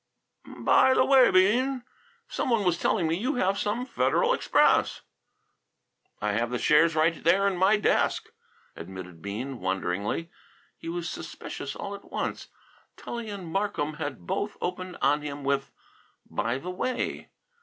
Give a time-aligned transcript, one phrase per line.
[0.57, 1.83] "By the way, Bean,
[2.27, 5.01] some one was telling me you have some Federal Express."
[6.19, 8.29] "Have the shares right there in my desk,"
[8.75, 10.31] admitted Bean, wonderingly.
[10.75, 12.47] He was suspicious all at once.
[12.97, 15.69] Tully and Markham had both opened on him with
[16.27, 17.29] "By the way."